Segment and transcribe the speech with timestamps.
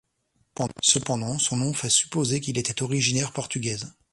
[0.81, 3.93] Cependant son nom fait supposer qu'il était originaire portugaise.